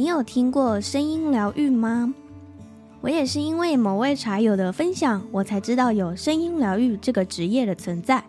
[0.00, 2.14] 你有听过声音疗愈吗？
[3.02, 8.24] 我也是因为某位茶友的分享，我才知道有声音疗愈这个职业的存在。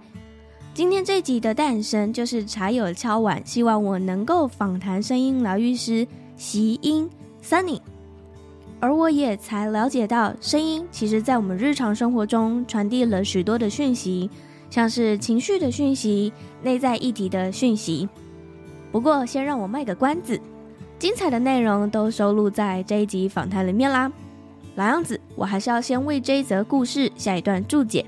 [0.73, 6.05] 今天这集的诞生，就是茶友敲碗，希望我能够访谈声音疗愈师
[6.35, 7.09] 席音
[7.41, 7.79] Sunny，
[8.81, 14.29] 而我也才了解到，声音其实在我们日常生活中传递了许多的讯息，
[14.69, 18.09] 像是情绪的讯息、内在议题的讯息。
[18.91, 20.37] 不过，先让我卖个关子。
[21.01, 24.11] 精彩的内容都收录在这一集访谈里面啦。
[24.75, 28.05] 老样子，我还是要先为这一则故事下一段注解。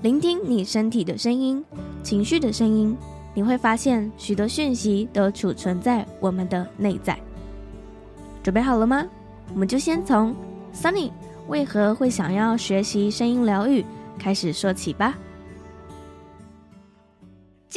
[0.00, 1.64] 聆听你身体的声音、
[2.04, 2.96] 情绪的声音，
[3.34, 7.18] 你会发现许多讯息都储存在我们的内在。
[8.44, 9.04] 准备好了吗？
[9.52, 10.32] 我们就先从
[10.72, 11.10] Sunny
[11.48, 13.84] 为何会想要学习声音疗愈
[14.16, 15.18] 开始说起吧。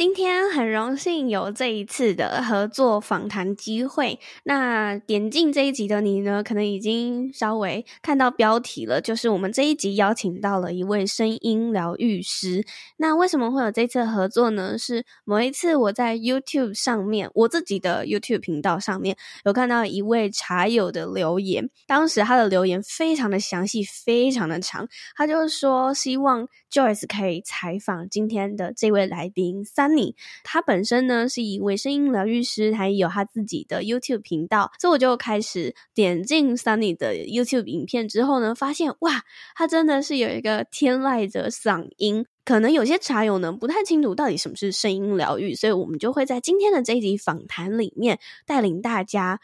[0.00, 4.18] 今天很荣幸有这一次的合作访谈机会。
[4.44, 12.64] 那点进这一集的你呢，可能已经稍微看到标题了，就是我们这一集邀请到了一位声音疗愈师。
[12.96, 14.78] 那为什么会有这次合作呢？
[14.78, 29.89] 是某一次我在 YouTube 上面，我自己的 YouTube 频道上面有看到一位茶友的留言，当时他的留言非常的详细，非常的长，他就说希望 Joyce 可以采访今天的这位来宾三。
[29.90, 30.14] Sunny，
[30.44, 39.22] 他本身呢是一位声音疗愈师，还有他自己的 YouTube 频道，所以我就开始点进 Sunny 的 YouTube 影片之后呢，发现哇，
[39.54, 42.26] 他真的是有一个天籁的嗓音。
[42.44, 49.40] 可能有些茶友呢不太清楚到底什么是声音疗愈，所以我们就会在今天的这一集访谈里面带领大家。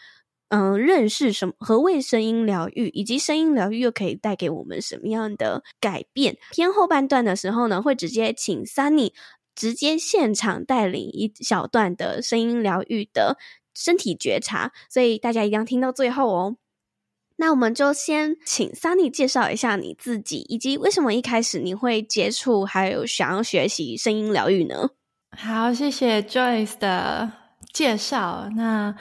[0.48, 6.36] 嗯，认识什么何谓声音疗愈，以及声音疗愈又可以带给我们什么样的改变？
[6.52, 9.10] 偏后半段的时候呢，会直接请 Sunny
[9.56, 13.36] 直接现场带领一小段的声音疗愈的
[13.74, 16.56] 身体觉察，所以大家一定要听到最后哦。
[17.38, 24.90] 那我们就先请 Sunny 介绍一下你自己，以及为什么一开始你会接触还有想要学习声音疗愈呢？
[25.36, 27.30] 好，谢谢 Joyce 的
[27.72, 28.48] 介绍。
[28.56, 28.94] 那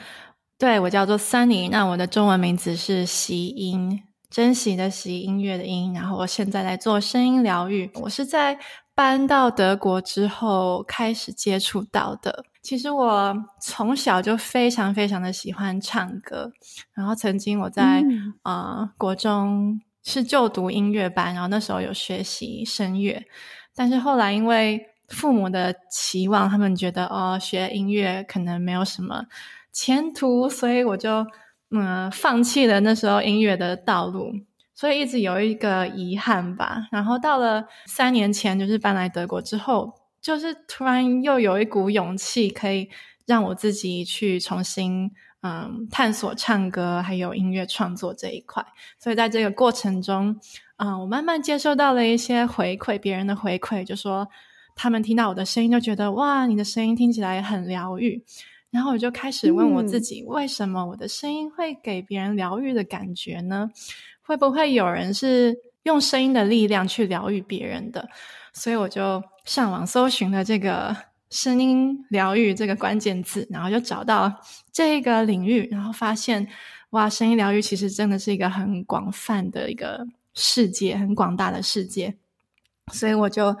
[0.58, 5.92] 对，我叫做 Sunny，那我的中文名字是席音，珍惜的惜，音乐的音。
[5.92, 8.58] 然后我现在在做声音疗愈，我是在
[8.94, 12.44] 搬到德国之后开始接触到的。
[12.62, 16.50] 其实我从小就非常非常的喜欢唱歌，
[16.94, 23.24] 然后曾经我在啊、嗯呃、国中是就读音乐班，然后那时候有学习声乐，
[23.74, 29.26] 但是后来因为父母的期望，他们觉得哦学音乐可能没有什么。
[29.72, 31.24] 前途，所以我就
[31.70, 34.32] 嗯放弃了那时候音乐的道路，
[34.74, 36.86] 所以一直有一个遗憾吧。
[36.92, 42.88] 然后到了三年前，就是搬来德国之后，就是突然又有一股勇气，可以
[43.26, 45.10] 让我自己去重新
[45.42, 48.64] 嗯探索唱歌还有音乐创作这一块。
[48.98, 50.38] 所以在这个过程中，
[50.76, 54.28] 嗯，我慢慢接受到了一些回馈，别人的回馈，就说
[54.74, 58.22] 他们听到我的声音，就觉得哇，你的声音听起来很疗愈。
[58.70, 63.70] 然后我就开始问我自己，为什么我的声音会给别人疗愈的感觉呢？
[64.20, 68.08] 会不会有人是用声音的力量去疗愈别人的？
[68.52, 70.94] 所以我就上网搜寻了这个
[71.30, 74.32] 声音疗愈这个关键字，然后就找到
[74.72, 76.46] 这个领域，然后发现
[76.90, 82.16] 哇，声音疗愈其实真的是一个很广泛的一个世界，很广大的世界。
[82.92, 83.56] 所以我就。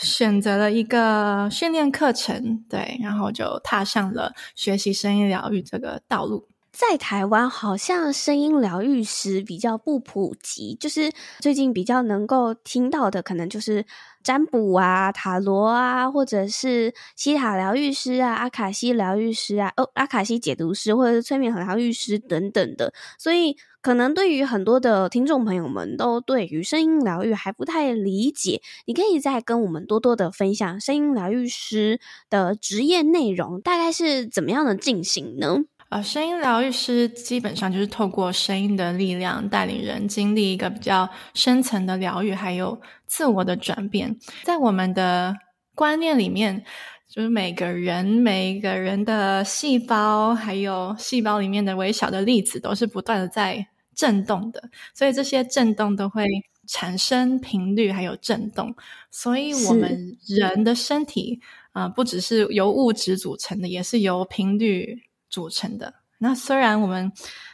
[0.00, 6.49] 选择了一个训练课程，对，然后就踏上了学习声音疗愈这个道路。
[6.72, 13.84] 在台湾，好像声音疗愈师比较不普及，就是最近比较能够听到的，可能就是
[14.22, 23.56] 占卜啊、塔罗啊，或者是希塔疗愈师啊、阿卡西疗愈师啊、哦，阿卡西解读师，或者是催眠和疗愈师等等的，所以。
[23.82, 35.60] 可能对于很多的听众朋友们都对于声音疗愈还不太理解，你可以再跟我们多多的分享声音疗愈师的职业内容大概是怎么样的进行呢？
[35.90, 44.16] 呃，声音疗愈师基本上就是透过声音的力量带领人经历一个比较深层的疗愈，还有自我的转变。
[44.44, 45.34] 在我们的
[45.74, 46.64] 观念里面，
[47.08, 56.24] 就是每个人每一个人的细胞，还有细胞里面的微小的粒子，都是不断的在震动的，所以这些震动都会
[56.68, 58.72] 产生频率，还有震动。
[59.10, 61.40] 所以我们人的身体
[61.72, 64.96] 啊、呃，不只是由物质组成的，也是由频率
[65.30, 65.94] 组成的。
[66.18, 67.10] 那虽然我们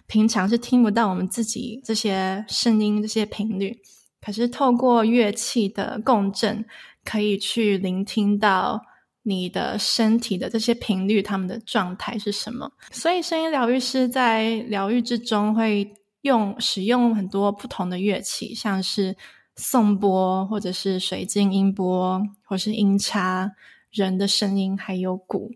[0.09, 3.79] 平常是听不到我们自己这些声音、这些频率，
[4.21, 6.65] 可是透过乐器的共振，
[7.05, 8.83] 可以去聆听到
[9.23, 12.73] 你的身体的这些频率，它们的状态是什么。
[12.91, 19.17] 所以，声音疗愈师在疗愈之中会用使用很多不同的乐器，像是
[19.55, 23.53] 颂钵，或者是水晶音波，或是音叉、
[23.93, 25.53] 人的声音，还有鼓，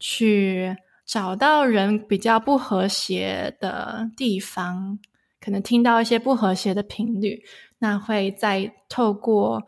[0.00, 0.74] 去
[1.06, 4.98] 找到人比较不和谐的地方，
[5.40, 7.42] 可能听到一些不和谐的频率，
[7.78, 9.66] 那会再透过。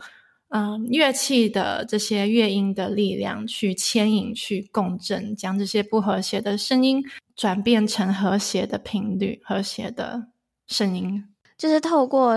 [0.50, 7.04] 嗯，乐器的这些乐音的力量去牵引、去共振，将这些不和谐的声音
[7.36, 10.28] 转变成和谐的频率、和谐的
[10.66, 11.22] 声音，
[11.58, 12.34] 就是透过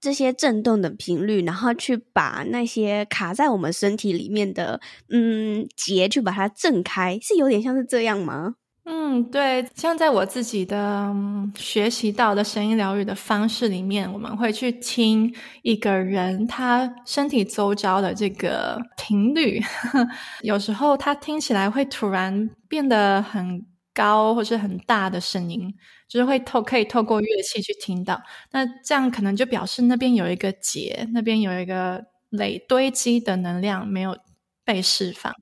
[0.00, 4.80] 这些震动的频率，然后去把那些卡在我们身体里面的
[5.10, 8.54] 嗯结，去把它震开，是有点像是这样吗？
[8.90, 11.14] 嗯，对，像在我自己的
[11.54, 15.30] 学习到的声音疗愈的方式里面，我们会去听
[15.60, 19.60] 一个人他身体周遭的这个频率，
[20.40, 23.62] 有时候他听起来会突然变得很
[23.92, 25.74] 高或是很大的声音，
[26.08, 28.20] 就是会透可以透过乐器去听到。
[28.50, 34.18] 那这样可能就表示那边有一个结，那边有一个累堆积的能量没有
[34.64, 35.34] 被释放。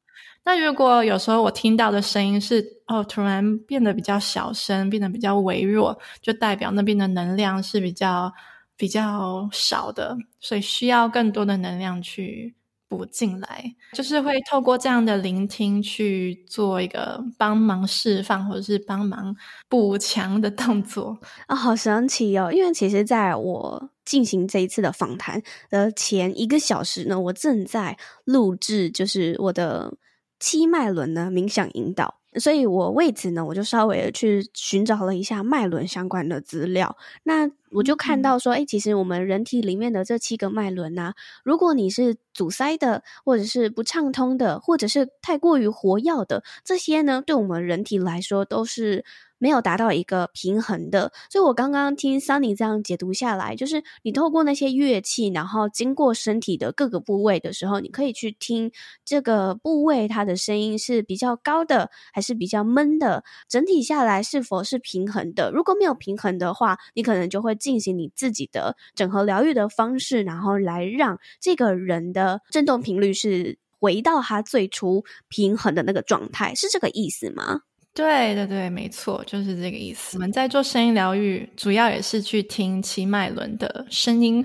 [0.44, 8.32] 那如果有时候我听到的声音是哦，突然变得比较小声，变得比较微弱，就代表那边的能量是比较
[8.76, 12.54] 比较少的，所以需要更多的能量去
[12.88, 13.74] 补进来。
[13.92, 19.34] 就是会透过这样的聆听去做一个帮忙释放或者是帮忙
[19.68, 22.52] 补强的动作啊、好神奇哦！
[22.52, 29.94] 因为其实在我进行这一次的访谈的前一个小时呢，我正在录制，就是我的。
[30.38, 36.94] 七脉轮的冥想引导，所以我为此呢，我就稍微去寻找了一下脉轮相关的资料。
[37.22, 41.14] 那我就看到说，哎、欸，其实我们人体里面的这七个脉轮啊，
[41.44, 49.04] 如果你是阻塞的，或者是不畅通的，或者是太过于活跃的，这些呢，对我们人体来说都是。
[49.38, 58.72] 没有达到一个平衡的，所以我刚刚听 Sunny 这样解读下来，就是你透过那些乐器，然后经过身体的各个部位的时候，你可以去听
[59.04, 65.50] 这个部位它的声音是比较高的，还是比较闷的，整体下来是否是平衡的？
[65.50, 77.60] 如果没有平衡的话，你可能就会进行你自己的整合疗愈的方式，然后来让这个人的振动频率是回到他最初平衡的那个状态，是这个意思吗？
[77.96, 80.18] 对对对，没错，就是这个意思。
[80.18, 84.44] 我们在做声音疗愈，主要也是去听七脉轮的声音。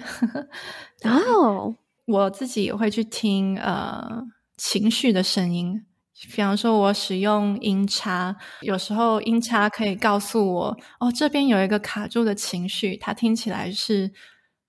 [1.02, 1.76] 然后、oh.
[2.06, 4.24] 我自己也会去听呃
[4.56, 5.86] 情绪的声音，
[6.34, 14.10] 比方说我使用音叉，有时候音叉可以告诉我，哦，这边有一个卡住的情绪，它听起来是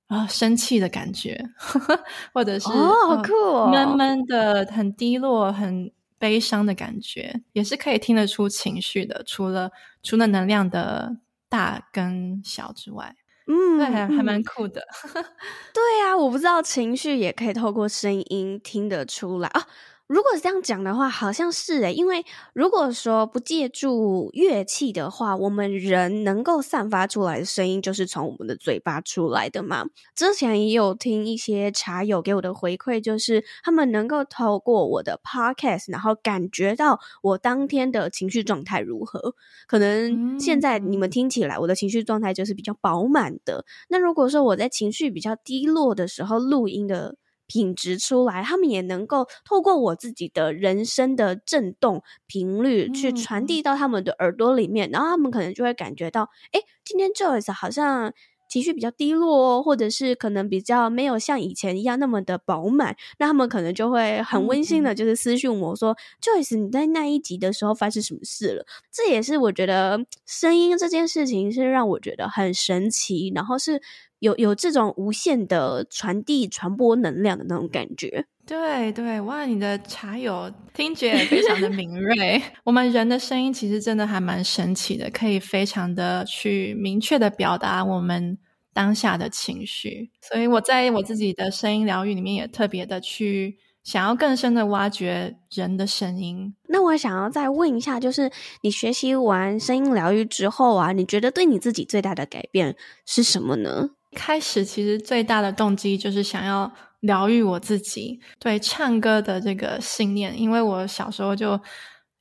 [0.09, 1.41] 啊、呃、生气的感觉，
[2.35, 5.93] 或者是哦，oh, 好酷哦，闷闷的，很低落，很。
[6.23, 9.73] 悲伤的感觉也是可以听得出情绪的，除了
[10.05, 11.17] 除了能量的
[11.49, 13.17] 大跟小之外，
[13.49, 14.81] 嗯，对，还还蛮酷的。
[15.75, 19.67] 对啊，我不知道情绪也可以透过声音听得出来啊。
[20.13, 29.87] 如果是这样讲的话，好像是诶，因为如果说不借助乐器的话，我们人能够散发出来的声音就是从我们的嘴巴出来的嘛。
[30.15, 39.35] 之前也有听一些茶友给我的回馈，就是他们能够透过我的 podcast，然后感觉到我当天的情绪状态如何。
[39.67, 43.65] 可能现在你们听起来，我的情绪状态就是比较饱满的。
[43.89, 47.17] 那如果说我在情绪比较低落的时候录音的。
[47.53, 58.15] 品质出来，他们也能够透过我自己的人声的震动频率去传递到他们的耳朵里面，嗯、然后他们可能就会感觉到，哎，今天 Joyce 好像
[58.49, 68.65] 情绪比较低落哦，或者是可能比较没有像以前一样那么的饱满，那他们可能就会很温馨的，就是私讯我说、嗯、Joyce 你在那一集的时候发生什么事了？
[68.91, 73.83] 这也是我觉得声音这件事情是让我觉得很神奇，然后是。
[74.23, 82.41] 有有这种无限的传递、传播能量的那种感觉，对对，哇，你的茶友听觉也非常的敏锐。
[82.63, 88.39] 我们人的声音其实真的还蛮神奇的，可以非常的去明确的表达我们
[88.73, 90.13] 当下的情绪。
[90.21, 96.55] 所以我在我自己的声音疗愈里面也特别的去想要更深的挖掘人的声音。
[96.69, 103.91] 那我想要再问一下，就是你学习完声音疗愈之后啊，你觉得对你自己最大的改变是什么呢？
[104.15, 111.59] 开始其实最大的动机就是想要疗愈我自己，对唱歌的这个信念，因为我小时候就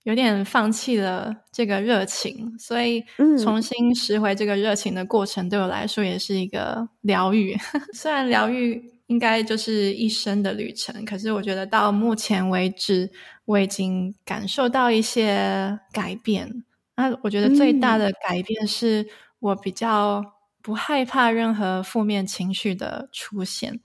[0.04, 3.04] 有点放弃了这个热情，所以
[3.44, 7.56] 重新拾回这个热情的过程对我来说也是一个疗愈。
[7.94, 13.12] 虽然疗愈应该就是一生的旅程，可是我觉得到目前为止，
[13.46, 16.64] 我已经感受到一些改变。
[16.96, 19.06] 那我觉得最大的改变是
[19.40, 20.24] 我比较
[20.62, 23.80] 不害怕任何负面情绪的出现，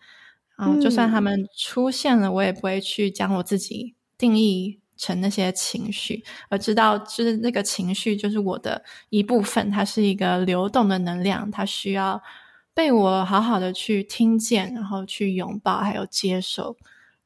[0.57, 4.81] 然后就算他们出现了，我也不会去将我自己定义。
[4.99, 12.23] 成那些情绪，而知道就是那个情绪就是我的一部分，它是一个流动的能量，它需要
[12.73, 16.79] 被我好好的去听见，然后去拥抱，还有接受。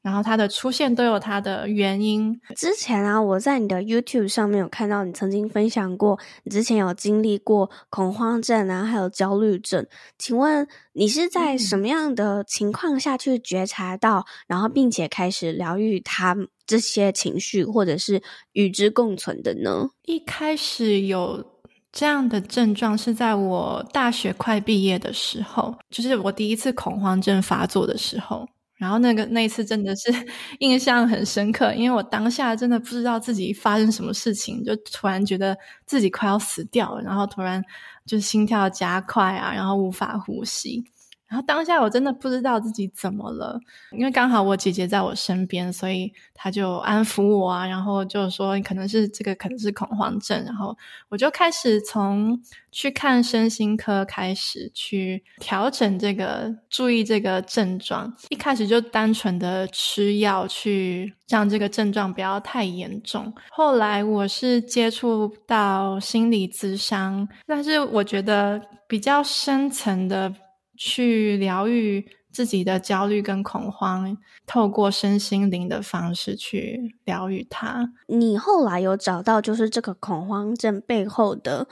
[0.03, 2.41] 然后它的出现都有它的原因。
[2.57, 9.87] 之前啊，我在你的 YouTube 上面有看到你曾经分享过，你之前有经历过恐慌症啊，还有焦虑症。
[10.19, 19.91] 请问你是在什么样的情况下去觉察到，嗯、然后并且开始疗愈它这些情绪，或者是与之共存的呢？
[20.07, 21.45] 一开始有
[21.93, 28.49] 这样的症状是在我大学快毕业的时候，就是我第一次恐慌症发作的时候。
[28.81, 30.11] 然后那个那一次真的是
[30.61, 35.57] 印象很深刻，因为我当下真的不知道自己发生什么事情，就突然觉得
[35.87, 37.63] 自己快要死掉了，然后突然
[38.07, 40.85] 就心跳加快啊，然后无法呼吸。
[41.31, 43.57] 然后当下我真的不知道自己怎么了，
[43.93, 50.77] 因为刚好我姐姐在我身边，所以她就安抚我啊，然后就说可能是这个可能是恐慌症，然后
[51.09, 52.37] 我就开始从
[52.73, 58.13] 去看身心科开始去调整这个，注意这个症状。
[58.31, 63.33] 一开始就单纯的吃药去让这个症状不要太严重。
[63.51, 70.35] 后来我是接触到心理咨商，但是我觉得比较深层的。
[70.83, 77.93] 去疗愈自己的焦虑跟恐慌，透过身心灵的方式去疗愈它。
[78.07, 81.69] 你后来有找到就是这个恐慌症背后的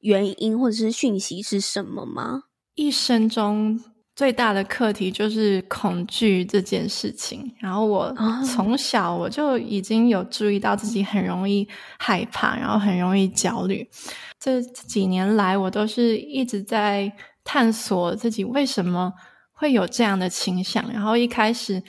[0.00, 2.44] 原因或者是讯息是什么吗？
[2.76, 3.78] 一生中
[4.14, 7.54] 最大的课题就是恐惧这件事情。
[7.58, 8.14] 然后我
[8.54, 13.86] 从小我就已经有注意到自己很容易害怕，然后很容易焦虑。
[14.40, 17.12] 这几年来，我都是一直在。
[17.46, 19.14] 探索自己为什么
[19.52, 21.82] 会有这样的倾向，然后一开始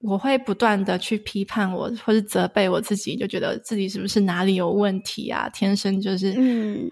[0.00, 5.48] 我会不断的去批判我，或是责备我自己，就觉得自己是不是哪里有问题啊？
[5.48, 6.32] 天生就是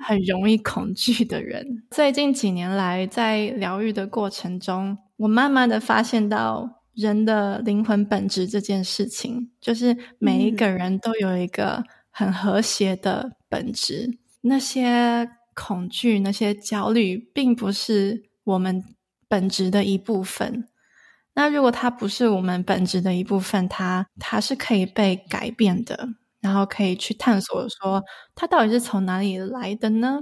[0.00, 1.62] 很容易恐惧的人。
[1.62, 1.82] 嗯。
[1.90, 14.18] 最近几年来，在疗愈的过程中，我慢慢的发现到人的灵魂本质这件事情，就是每一个人都有一个很和谐的本质，嗯。
[14.42, 15.28] 那些。
[15.54, 18.82] 恐惧，那些焦虑，并不是我们
[19.28, 20.68] 本质的一部分。
[21.35, 26.09] 那如果它不是我们本质的一部分，它它是可以被改变的，
[26.40, 28.02] 然后可以去探索说
[28.35, 30.21] 它到底是从哪里来的呢？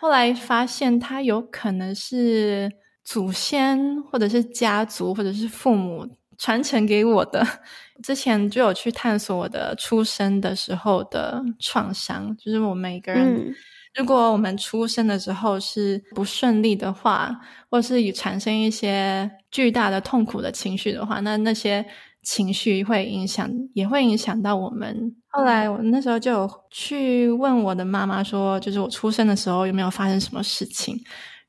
[0.00, 2.70] 后来发现它有可能是
[3.02, 6.06] 祖先，或者是家族，或者是父母
[6.38, 7.44] 传承给我的。
[8.02, 13.52] 之前就有去探索我的出生的时候的创伤，就是我每个人。
[13.94, 21.84] 如果我们出生的时候是不顺利的话，或是产生一些巨大的痛苦的情绪的话，那那些
[22.22, 25.14] 情绪会影响，也会影响到我们。
[25.28, 30.98] 后来我那时候就有去问我的妈妈说，就是我出生的时候有没有发生什么事情，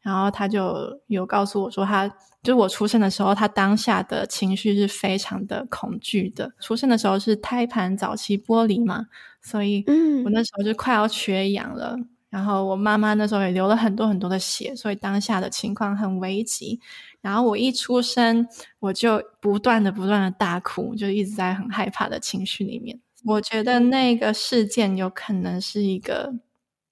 [0.02, 0.76] 然后她就
[1.08, 2.08] 有告诉我说，她
[2.42, 6.52] 就是我出生的时候，她当下的情绪是非常的恐惧的。
[6.60, 9.06] 出生的时候是胎盘早期剥离嘛，
[9.42, 9.86] 所以
[10.26, 11.96] 我那时候就快要缺氧了。
[12.34, 16.80] 然后我妈妈那时候也流了很多很多的血，所以当下的情况很危急。
[17.22, 18.48] 然后我一出生，
[18.80, 23.00] 我就不断的不断的大哭，就一直在很害怕的情绪里面。
[23.24, 26.34] 我觉得那个事件有可能是一个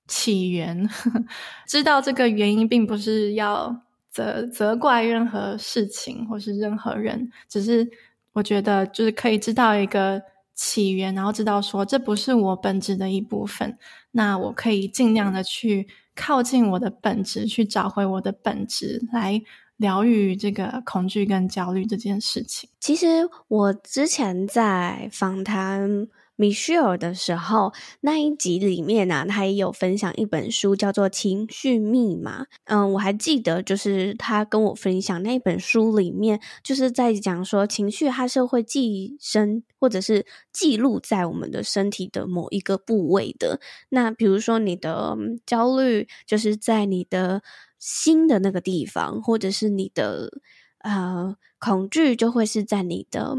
[0.07, 0.87] 起源，
[1.67, 3.81] 知道这个原因，并不是要
[4.11, 7.89] 责责怪任何事情或是任何人，只是
[8.33, 10.21] 我觉得就是可以知道一个。
[10.53, 13.75] 起源，然后知道说这不是我本质的一部分，
[14.11, 19.41] 那我可以尽量的去靠近我的本质，去找回我的本质，来
[19.77, 22.69] 疗愈这个恐惧跟焦虑这件事情。
[22.79, 23.07] 其实
[23.47, 26.07] 我之前在访谈
[26.37, 32.43] Michelle 的时候，那一集里面呢、啊，他也有分享一本书，叫做《情绪密码》。
[32.65, 43.59] 嗯，我还记得，就是他跟我分享那本书里面，就是在讲说，情绪它是会寄生或者是记录在我们的身体的某一个部位的。
[43.89, 47.43] 那比如说，你的焦虑就是在你的
[47.77, 50.31] 心的那个地方，或者是你的
[50.79, 53.37] 呃恐惧就会是在你的。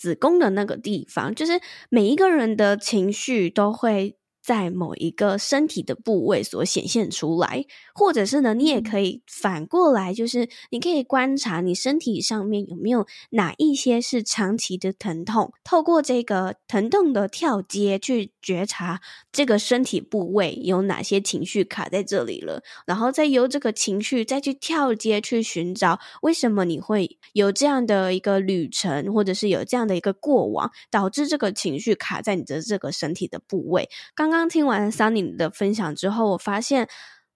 [0.00, 33.88] 子宫的那个地方，就是每一个人的情绪都会在某一个身体的部位所显现出来，或者是呢，你也可以反过来，就是你可以观察你身体上面有没有哪一些是长期的疼痛，透过这个疼痛的跳接去觉察这个身体部位有哪些情绪卡在这里了，然后再由这个情绪再去跳接去寻找为什么你会有这样的一个旅程，或者是有这样的一个过往，导致这个情绪卡在你的这个身体的部位。
[34.14, 36.88] 刚刚刚听完 Sunny 的分享之后，我发现，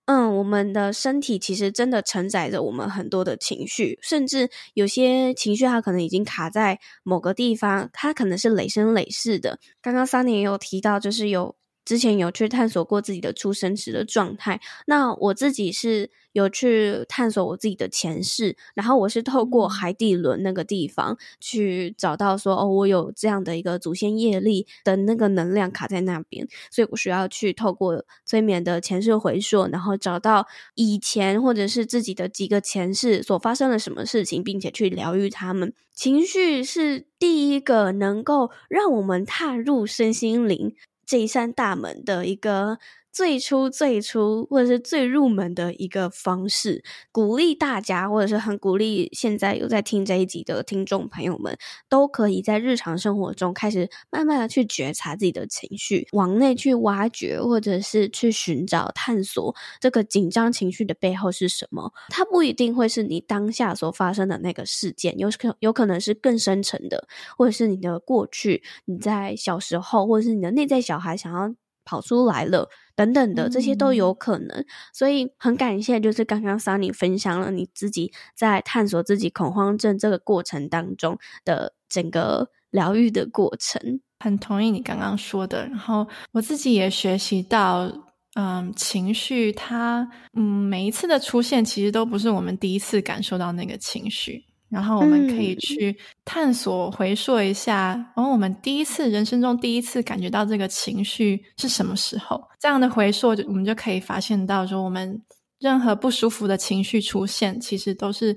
[0.07, 9.59] 嗯，我们的身体其实真的承载着我们很多的情绪，甚至有些情绪它可能已经卡在某个地方，它可能是累生累世的。
[9.83, 11.57] 刚刚 Sunny 也有提到，就是有。
[11.85, 35.73] 之前有去探索过自己的出生时的状态，那我自己是有去探索我自己的前世，然后我是透过海底轮那个地方去找到说，哦，我有这样的一个祖先业力的那个能量卡在那边，所以我需要去透过催眠的前世回溯，然后找到以前或者是自己的几个前世所发生了什么事情，并且去疗愈他们。
[35.93, 40.75] 情绪是第一个能够让我们踏入身心灵
[41.07, 42.79] 这一扇大门的一个
[43.15, 51.57] 最初、最初或者是最入门的一个方式，鼓励大家，或者是很鼓励现在有在听这一集的听众朋友们，
[51.89, 61.93] 都可以在日常生活中开始慢慢的去觉察自己的情绪，往内去挖掘，或者是去寻找、探索这个紧张情绪的背后是什么。
[62.09, 67.07] 它不一定会是你当下所发生的那个事件，有可有可能是更深层的，
[67.39, 72.69] 或者是你的过去，你在小时候，或者是你的内在小孩想要跑出来了。
[72.97, 84.01] 等等的，这些都有可能，嗯、所以很感谢，就是刚刚 Sunny 分享了你自己在探索自己恐慌症这个过程当中的整个疗愈的过程。
[84.21, 87.91] 很同意你刚刚说的，然后我自己也学习到，
[88.37, 94.47] 嗯，情绪它，嗯，每一次的出现其实都不是我们第一次感受到那个情绪。
[94.75, 102.43] 然后我们可以去探索、回溯一下，然后、我们第一次人生中第一次感觉到这个情绪是什么时候？
[102.59, 105.23] 这样的回溯，我们就可以发现到，说我们
[105.61, 108.37] 任何不舒服的情绪出现，其实都是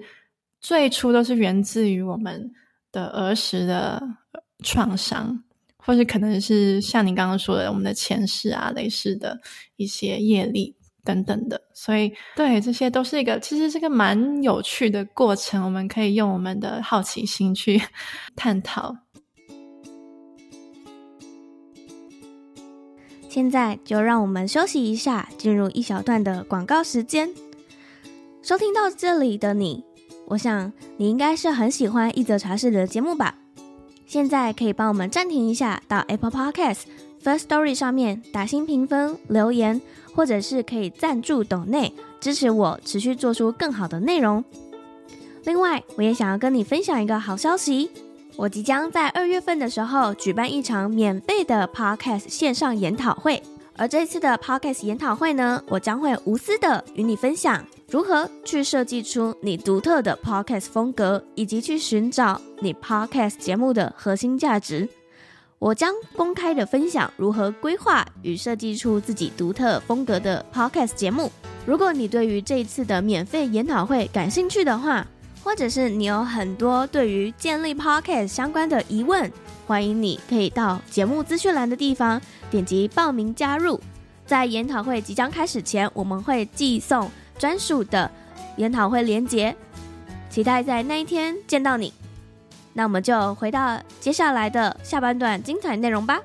[0.62, 2.52] 最初都是源自于我们
[2.92, 4.00] 的儿时的
[4.64, 5.44] 创伤，
[5.76, 9.42] 或是可能是像你刚刚说的，我们的前世啊、类似的
[9.76, 10.76] 一些业力。
[11.08, 15.64] 等等的，所以对，这些都是一个，其实是个蛮有趣的过程。
[15.64, 17.82] 我们可以用我们的好奇心去
[18.36, 18.94] 探讨。
[23.30, 27.30] 现在就让我们休息一下，进入一小段的广告时间。
[28.42, 29.86] 收听到这里的你，
[30.28, 33.36] 我想你应该是很喜欢一则茶室的节目吧？
[34.06, 36.82] 现在可以帮我们暂停一下，到 Apple Podcast
[37.24, 39.82] First Story 上面打新评分、留言。
[40.18, 44.44] 或者是可以赞助抖内支持我持续做出更好的内容。
[45.44, 47.92] 另外，我也想要跟你分享一个好消息，
[48.36, 53.44] 我即将在二月份的时候举办一场免费的 Podcast 线上研讨会。
[53.76, 64.90] 而这次的 Podcast 研讨会呢，我将会无私的与你分享如何去设计出你独特的 Podcast 风格，以及去寻找你 Podcast 节目的核心价值。
[65.60, 71.32] 我将公开的分享如何规划与设计出自己独特风格的 Podcast 节目。
[71.66, 75.06] 如果你对于这一次的免费研讨会感兴趣的话，
[75.44, 79.32] 或者是你有很多对于建立 Podcast 相关的疑问，
[79.66, 83.80] 欢迎你可以到节目资讯栏的地方点击报名加入。
[84.28, 88.12] 在研讨会即将开始前，我们会寄送专属的
[88.58, 89.56] 研讨会链接，
[90.30, 91.92] 期待在那一天见到你。
[92.78, 96.22] 那我们就回到接下来的下半段精彩内容吧。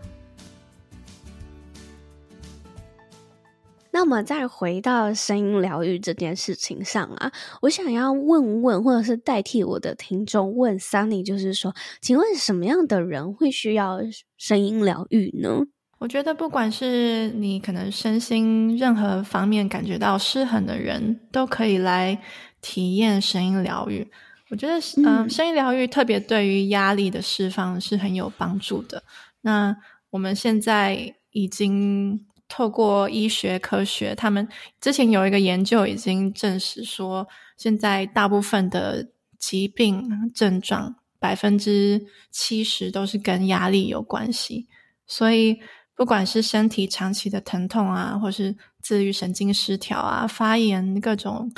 [3.91, 14.01] 那我们再回到声音疗愈这件事情上啊，我想要问问，或者是代替我的听众问 Sunny，就是说，请问什么样的人会需要
[14.37, 15.61] 声音疗愈呢？
[16.01, 22.21] 我觉得，不管是你可能身心任何方面感觉到失衡的人，都可以来
[22.61, 24.11] 体验声音疗愈。
[24.53, 29.03] 我觉得，嗯，声音疗愈特别对于压力的释放是很有帮助的。
[29.41, 29.75] 那，
[30.11, 34.47] 我们现在已经透过医学科学，他们
[34.79, 44.69] 之前有一个研究已经证实说，现在大部分的疾病症状百分之七十都是跟压力有关系，
[45.07, 45.59] 所以
[45.97, 51.51] 不管是身体长期的疼痛啊，或是自律神经失调啊、发炎各种。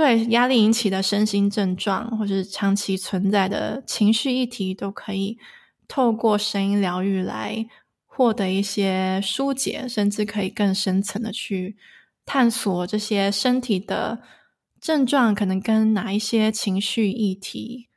[0.00, 5.36] 对压力引起的身心症状，或是长期存在的情绪议题，都可以
[5.86, 7.66] 透过声音疗愈来
[8.06, 11.76] 获得一些疏解，甚至可以更深层的去
[12.24, 14.22] 探索这些身体的
[14.80, 17.88] 症状可能跟哪一些情绪议题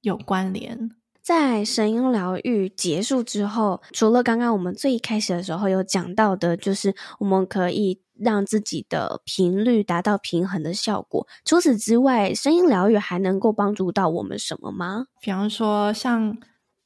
[0.00, 0.90] 有关联。
[1.22, 8.00] 在声音疗愈结束之后，除了刚刚我们最一开始的时候有讲到的，就是我们可以。
[8.22, 11.26] 让自己的频率达到平衡的效果。
[11.44, 15.06] 除此之外，声音疗愈还能够帮助到我们什么吗？
[15.20, 16.36] 比方说，像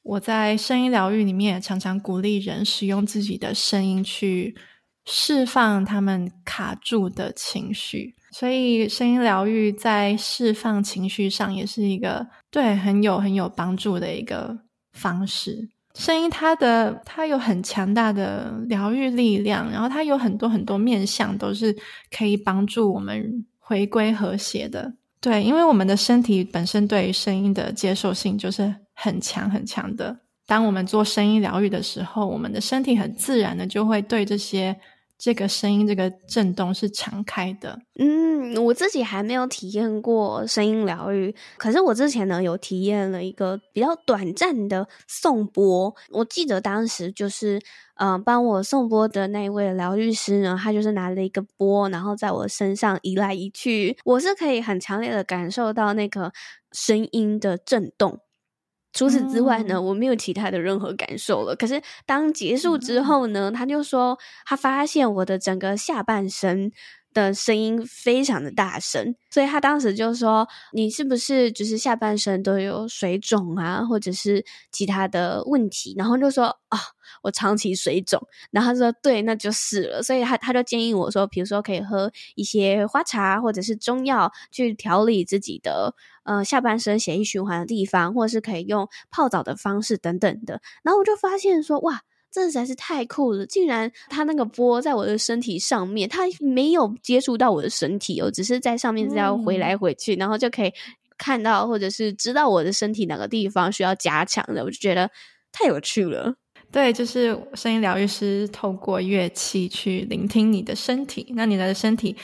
[0.03, 4.55] 我在声音疗愈里面，常常鼓励人使用自己的声音去
[5.05, 8.15] 释放他们卡住的情绪。
[8.31, 14.59] 所以，声音疗愈在释放情绪上也是一个对很有很有帮助的一个
[14.91, 15.69] 方式。
[15.97, 21.75] 声音，它的它有很强大的疗愈力量，然后它有很多很多面向，都是
[22.15, 24.93] 可以帮助我们回归和谐的。
[25.19, 30.15] 对，因为我们的身体本身对于声音的接受性就是很强很强的。
[30.45, 34.75] 当我们做声音疗愈的时候，我们的身体很自然的就会对这些。
[35.17, 37.79] 这个声音，这个震动是敞开的。
[37.99, 45.95] 嗯，我自己还没有体验过声音疗愈，可是我之前呢有体验了一个比较短暂的颂钵。
[46.11, 47.57] 我记得当时就是，
[47.95, 56.31] 嗯、呃，帮我颂钵的那一位疗愈师呢，他就是拿了一个钵，然后在我身上移来移去，我是可以很强烈的感受到那个
[56.71, 58.19] 声音的震动。
[58.97, 61.55] 除此之外呢，嗯、我没有其他的任何感受了。
[61.55, 66.71] 可是当结束之后呢，嗯、他就说他发现我的整个下半身
[67.17, 76.79] 的声音非常的大声，所以他当时就说：“你是不是就是下半身都有水肿啊，或者是其他的问题？”然后就说：“啊，
[77.23, 85.95] 我长期水肿。”然后他说：“对，那就是了。”所以他他就建议我说：“比如说可以喝一些花茶或者是中药去调理自己的。”
[86.27, 90.61] 呃，下半身血液循环的地方，或者是可以用泡澡的方式等等的。
[90.83, 93.45] 然后我就发现说，哇，这实在是太酷了！
[93.45, 100.71] 竟然它那个波在我的身体上面，它没有接触到我的身体哦，只是在上面这样回来回去，嗯、然后就可以
[101.17, 104.63] 看到或者是知道我的身体哪个地方需要加强的。
[104.63, 105.09] 我就觉得
[105.51, 106.35] 太有趣了。
[106.71, 112.15] 对，就是声音疗愈师透过乐器去聆听你的身体，那你的身体。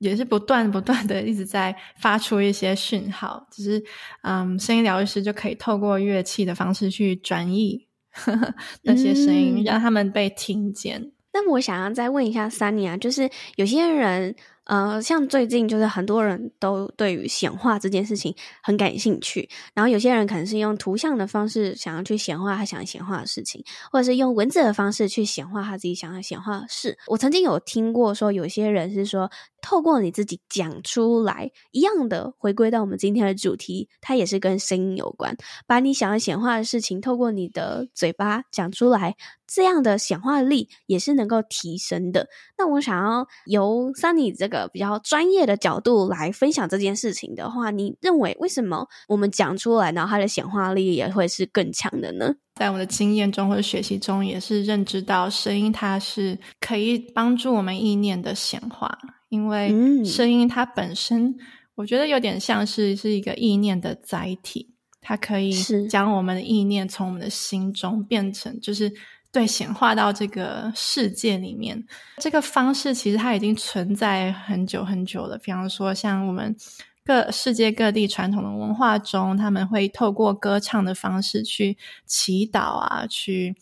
[0.00, 3.84] 也是不断不断的一直在发出一些讯号，只是
[4.22, 7.87] 嗯，声音疗愈师就可以透过乐器的方式去转译
[8.82, 11.12] 那些声音，嗯、让他们被听见。
[11.32, 14.34] 那我想要再问一下 Sunny 啊，就是有些人。
[14.68, 26.98] 呃，像最近就是很多人都对于显化这件事情很感兴趣，然后有些人可能是用图像的方式想要去显化他想要显化的事情，或者是用文字的方式去显化他自己想要显化的事。
[27.06, 29.30] 我曾经有听过说，有些人是说
[29.62, 35.34] 透过你自己讲出来，一样的回归到我们今天的主题，它也是跟声音有关，
[35.66, 39.16] 把你想要显化的事情透过你的嘴巴讲出来。
[39.50, 42.28] 这样的显化力也是能够提升的。
[42.58, 52.34] 那我想要由三里这个比较专业的角度来分享这件事情的话，你认为为什么我们讲出来，然后它的显化力也会是更强的呢？
[52.56, 59.68] 在我的经验中或者学习中，也是认知到声音它是可以帮助我们意念的显化，因为
[60.04, 61.36] 声音它本身，
[61.76, 65.52] 我觉得有点像是是一个意念的载体，它可以
[65.88, 68.92] 将我们的意念从我们的心中变成就是。
[69.30, 71.86] 对，显化到这个世界里面，
[72.16, 75.36] 这个方式其实它已经存在很久很久了。
[75.38, 76.56] 比方说，像我们
[77.04, 83.54] 各世界各地传统的文化中，他们会透过歌唱的方式去祈祷啊，去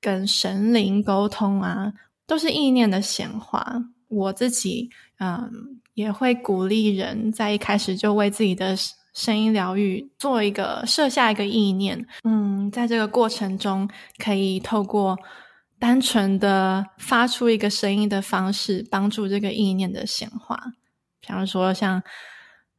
[0.00, 1.92] 跟神灵沟通啊，
[2.26, 3.84] 都是意念的显化。
[4.08, 8.76] 我自己嗯，也会鼓励人在一开始就为自己的。
[9.12, 15.18] 声音疗愈，做一个设下一个意念，嗯，在这个过程中，可以透过
[15.78, 20.58] 单纯的发出一个声音的方式，帮助这个意念的显化。
[21.20, 22.02] 比方说，像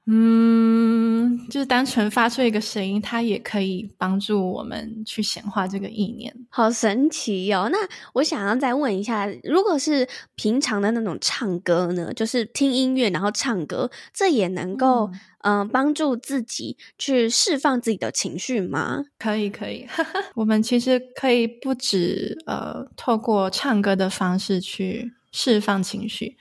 [0.05, 7.69] 嗯，就是单纯发出一个声音，它也可以帮助我们去显化这个意念，好神奇哟、哦！
[7.71, 7.77] 那
[8.15, 19.05] 我想要再问一下，如果是平常的那种唱歌呢，就是听音乐然后唱歌，这也能够嗯、呃、帮助自己去释放自己的情绪吗？
[19.17, 19.87] 可以，可以。
[20.35, 26.35] 我们其实可以不止呃透过唱歌的方式去释放情绪，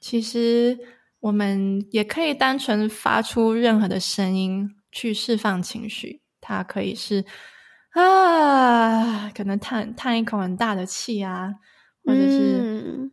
[0.00, 0.78] 其实。
[1.22, 7.24] 我们也可以单纯发出任何的声音去释放情绪，它可以是
[7.92, 11.54] 啊，可能叹叹一口很大的气啊，
[12.04, 13.08] 或者是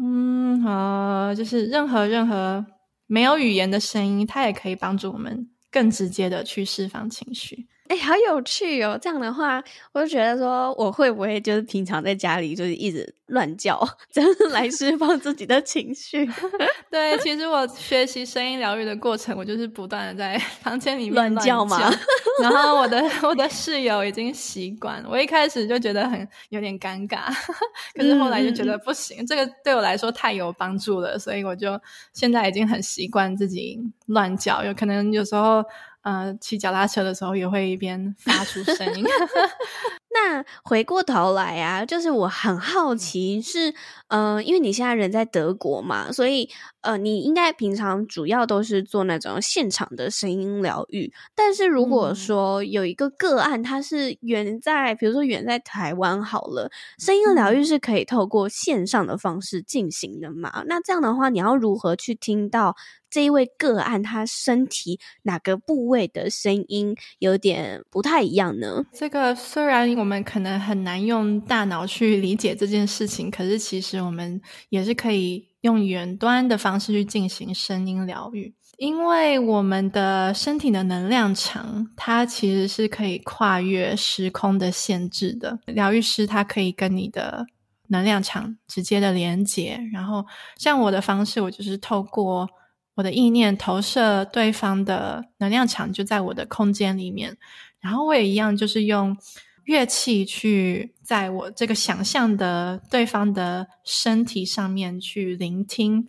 [0.00, 2.64] 嗯，好，就是任何任何
[3.06, 7.66] 没有语言的声音，它也可以帮助我们更直接的去释放情绪。
[7.88, 8.98] 哎，好有趣哦！
[9.00, 16.28] 这样的话，我就觉得说，我会不会就是平常在家里就是一直乱叫， 这样来释放自己的情绪？
[16.90, 21.90] 对，其实我学习声音疗愈的过程，我就是不断的在 房间里面乱叫嘛。
[22.42, 27.32] 然后我的我的室友已经习惯，我一开始就觉得很有点尴尬，
[27.94, 31.80] 可是后来就觉得不行，嗯、这个对我来说太有帮助了，所以我就
[32.12, 35.64] 现在已经很习惯自己乱叫，有可能有时候。
[36.02, 39.04] 呃，骑脚踏车的时候也会一边发出声音。
[40.10, 43.70] 那回过头来啊，就是我很好奇是，
[44.08, 46.48] 嗯呃，因为你现在人在德国嘛，所以
[46.80, 51.12] 呃，你应该平常主要都是做那种现场的声音疗愈。
[51.34, 60.62] 但是如果说有一个个案，它是远在，比如说远在台湾好了，声音疗愈是可以透过线上的方式进行的嘛？
[60.66, 62.74] 那这样的话，你要如何去听到？
[63.10, 68.84] 这一位个案，他身体哪个部位的声音有点不太一样呢？
[68.92, 85.58] 这个虽然我们可能很难用大脑去理解这件事情，可是其实我们也是可以用远端的方式去进行声音疗愈，因为我们的身体的能量场，它其实是可以跨越时空的限制的。
[85.66, 87.46] 疗愈师他可以跟你的
[87.88, 90.24] 能量场直接的连接，然后
[90.56, 92.48] 像我的方式，我就是透过。
[92.94, 97.36] 我的意念投射对方的能量场，就在我的空间里面，
[97.78, 99.16] 然后我也一样，就是用
[99.68, 106.08] 乐器去在我这个想象的对方的身体上面去聆听，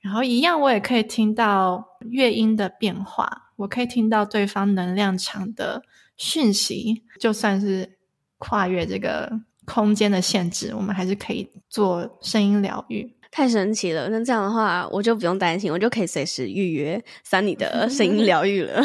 [0.00, 5.82] 然后一样，我也可以听到乐音的变化，我可以听到对方能量场的
[6.16, 7.98] 讯息，就算是
[8.38, 9.32] 跨越这个
[9.64, 13.16] 空间的限制，我们还是可以做声音疗愈。
[13.32, 14.08] 太神奇了！
[14.10, 18.80] 那这样的话，我就不用担心，我就可以随时预约 Sunny 的声音疗愈了。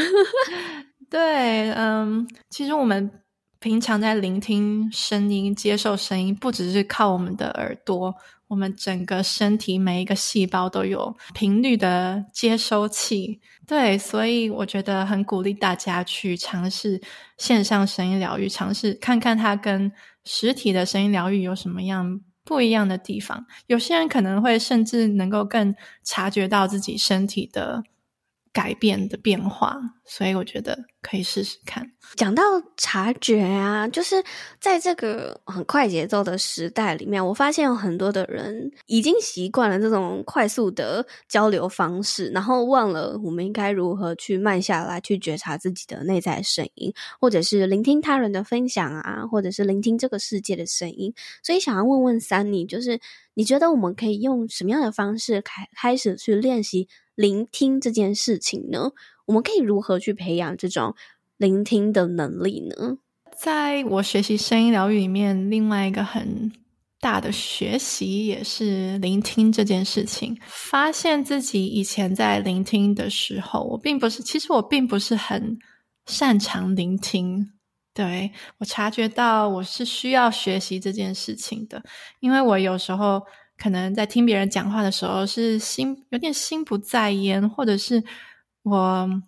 [1.08, 3.12] 对，嗯，其实我们
[3.60, 8.14] 平常在聆听声音、接受声音，不只是靠我们的耳朵，
[8.48, 13.42] 我们整个身体每一个细胞都有频率的接收器。
[13.66, 17.02] 对，所以我觉得很鼓励大家去尝试
[17.38, 19.92] 线上声音疗愈，尝试看看它跟
[20.24, 27.84] 实体的声音疗愈有什么样不一样的地方，有些人可能会甚至能够更察觉到自己身体的
[28.54, 29.76] 改变的变化，
[30.08, 31.92] 所以我觉得可以试试看。
[32.16, 32.42] 讲到
[32.78, 34.24] 察觉啊，就是
[34.62, 51.14] 在这个很快节奏的时代里面，我发现有很多的人已经习惯了这种快速的交流方式，然后忘了我们应该如何去慢下来，去觉察自己的内在声音，或者是聆听他人的分享啊，或者是聆听这个世界的声音。
[51.44, 53.02] 所以想要问问三妮就是
[53.34, 58.92] 你觉得我们可以用什么样的方式开开始去练习聆听这件事情呢？
[59.28, 60.96] 我们可以如何去培养这种
[61.38, 62.98] 聆听的能力呢？
[63.38, 66.52] 在我学习声音疗愈里面，另外一个很
[67.00, 70.36] 大的学习也是聆听这件事情。
[70.48, 75.60] 发现自己以前在聆听的时候，我并不是，其实我并不是很
[76.08, 77.52] 擅长聆听。
[77.94, 81.84] 对，我察觉到我是需要学习这件事情的，
[82.22, 83.22] 因为我有时候
[83.58, 88.04] 可能在听别人讲话的时候，是心有点心不在焉，或者是
[88.70, 89.22] 我。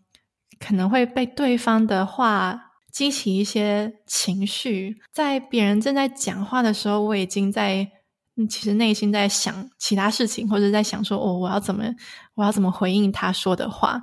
[0.60, 7.90] 可能会被对方的话激起一些情绪，在别人正在讲话的时候，我已经在
[8.50, 11.86] 其实内心在想其他事情，或者在想说，哦，我要怎么，
[12.36, 14.02] 我要怎么回应他说的话，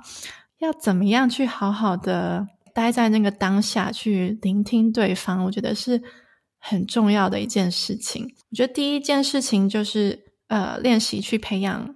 [0.57, 6.01] 要怎么样去好好的待在那个当下去聆听对方，我觉得是
[6.57, 8.33] 很重要的一件事情。
[8.49, 11.95] 我觉得第一件事情就是呃，练习去培养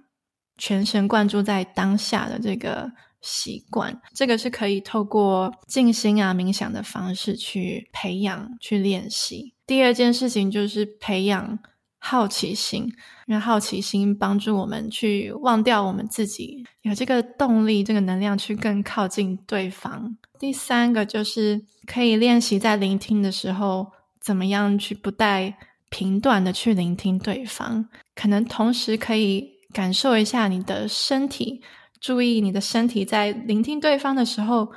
[0.56, 2.92] 全神贯注在当下的这个。
[3.22, 9.54] 习惯，这个是可以透过静心啊、冥想的方式去培养、去练习。
[9.66, 11.58] 第二件事情就是培养
[11.98, 12.92] 好奇心，
[13.26, 20.16] 因为好奇心帮助我们去忘掉我们自己，有这个动力、这个能量去更靠近对方。
[20.38, 23.86] 第三个就是可以练习在聆听的时候，
[24.20, 25.56] 怎么样去不带
[25.88, 31.62] 评断的去聆听对方，可能同时可以感受一下你的身体，
[32.02, 34.72] 注意你的身体在聆听对方的时候，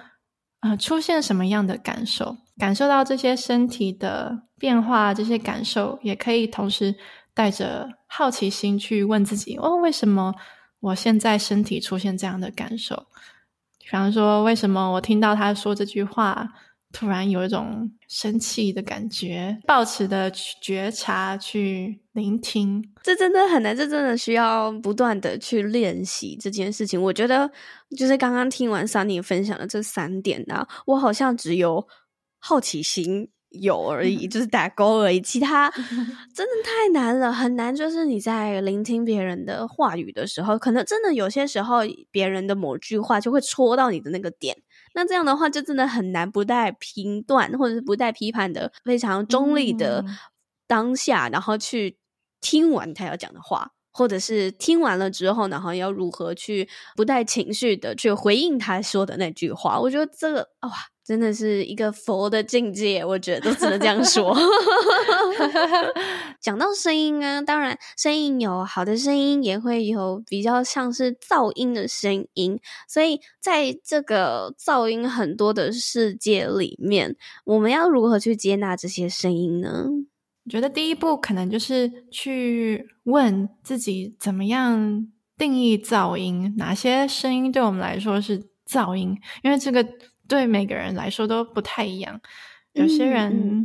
[0.59, 2.37] 呃，出现什么样的感受。
[2.57, 6.95] 感受到这些身体的变化，这些感受也可以同时
[7.33, 10.35] 带着好奇心去问自己：哦，为什么
[10.79, 13.07] 我现在身体出现这样的感受？
[13.79, 16.47] 比方说，为什么我听到他说这句话，
[16.95, 19.57] 突然有一种生气的感觉？
[19.67, 20.31] 保持的
[20.61, 27.01] 觉察去聆听，这真的很难，这真的需要不断的去练习这件事情。
[27.01, 27.51] 我觉得，
[27.97, 31.85] 就是刚刚听完 Sunny 分享的这三点呢，我好像只有。
[32.47, 35.19] 好奇心有而已， 就是打勾而已。
[35.19, 35.67] 其他
[36.31, 37.75] 真的太难了，很难。
[37.75, 41.79] 就是你在聆听别人的话语的时候，可能真的有些时候，
[42.11, 44.55] 别人的某句话就会戳到你的那个点。
[44.95, 50.03] 那这样的话，就真的很难不带评断或者是不带批判的，非常中立的
[50.65, 51.97] 当下，然后去
[52.39, 59.79] 听完他要讲的话，或者是听完了之后，然后要如何去不带情绪的去回应他说的那句话。
[59.79, 60.71] 我觉得这个哇。
[61.05, 64.35] 真的是一个佛的境界，我觉得都只能这样说。
[66.41, 72.59] 讲到声音啊，当然声音有好的声音，也会有比较像是噪音的声音。
[72.87, 79.85] 所以在这个噪音很多的世界里面，我们要如何去接纳这些声音呢？
[80.45, 86.53] 我觉得第一步可能就是去问自己，怎么样定义噪音？
[86.57, 89.15] 哪些声音对我们来说是噪音？
[89.43, 89.85] 因为这个。
[90.27, 92.19] 对每个人来说都不太一样，
[92.73, 93.63] 有些人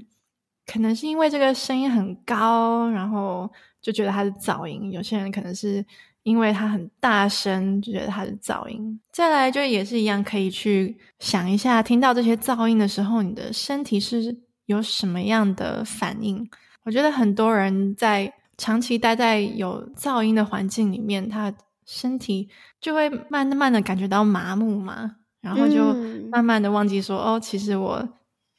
[0.67, 5.83] 可能是因为这个声音很高，然后就觉得它是噪音；有些人可能是
[6.23, 9.01] 因为它很大声，就觉得它是噪音。
[9.11, 16.47] 再来就也是一样，可以去想一下，听到这些噪音的时候，你的身体是有什么样的反应？
[16.85, 21.53] 我觉得很多人在长期待在有噪音的环境里面，他
[21.85, 22.49] 身体
[22.81, 25.17] 就会慢慢的感觉到麻木嘛。
[25.43, 25.95] 然后就
[26.31, 28.07] 慢慢的忘记说，嗯、哦，其实我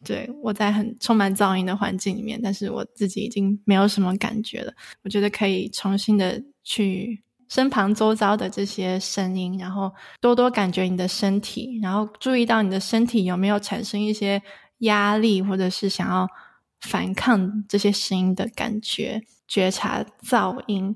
[0.04, 4.74] 对我在很充满噪音的环境里面，但是我自己已经没有什么感觉了。
[5.04, 14.42] 我觉得可以重新的去身旁周遭的这些声音，然后多多感觉你的身体，然后注意到你的身体有没有产生一些
[14.80, 16.28] 压力，或者是想要
[16.82, 20.96] 反抗这些声音的感觉，觉察噪音，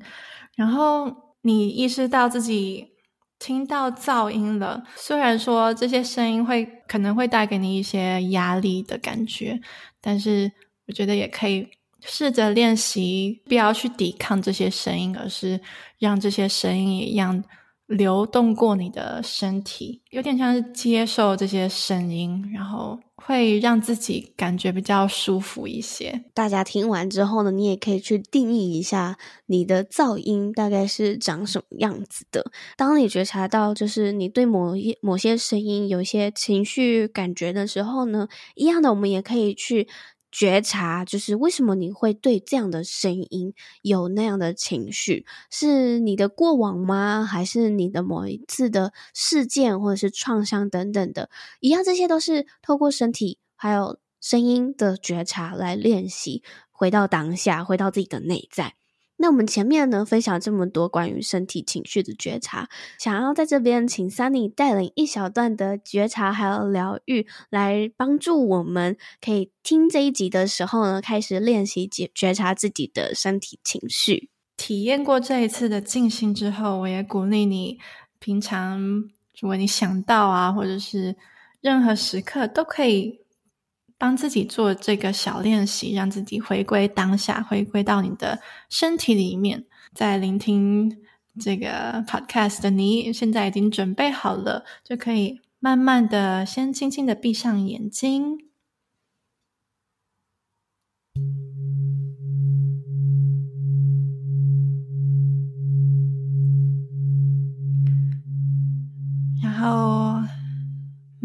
[0.56, 2.94] 然后你意识到自己。
[3.38, 9.60] 听到噪音了，虽然说这些声音会可能会带给你一些压力的感觉，
[10.00, 10.50] 但是
[10.88, 11.68] 我觉得也可以
[12.06, 15.60] 试着练习，不要去抵抗这些声音，而是
[16.00, 17.44] 让这些声音也一样
[17.88, 23.00] 流动过你的身体，有点像是接受这些声音，然后。
[23.18, 26.26] 会让自己感觉比较舒服一些。
[26.36, 29.18] 大家听完之后呢，你也可以去定义一下
[29.48, 32.52] 你的噪音大概是长什么样子的。
[32.78, 39.88] 当你觉察到就是你对某一某些声音有一些情绪感觉的时候呢，一样的，我们也可以去。
[40.38, 45.26] 觉察，就是为什么你会对这样的声音有那样的情绪？
[45.50, 47.24] 是你的过往吗？
[47.24, 51.30] 还是你的某一次的事件，或者是创伤等等的？
[51.62, 58.76] 一样，这些都是透过身体还有声音的觉察来练习，回到当下，回到自己的内在。
[59.18, 62.68] 那我们前面呢，分享这么多关于身体情绪的觉察，
[63.00, 74.30] 想要在这边请 Sunny 带领一小段的觉察还有疗愈，来帮助我们可以听这一集的时候呢，开始练习觉觉察自己的身体情绪。
[74.58, 77.80] 体验过这一次的静心之后，我也鼓励你，
[78.20, 78.80] 平常
[79.40, 81.16] 如果你想到啊，或者是
[81.62, 83.25] 任何时刻都可以。
[83.98, 89.64] 帮自己做这个小练习，让自己回归当下，回归到你的身体里面。
[89.94, 90.98] 在聆听
[91.40, 98.38] 这个 podcast 的你，现在已经准备好了，就可以慢慢的先轻轻的闭上眼睛，
[109.42, 110.35] 然后。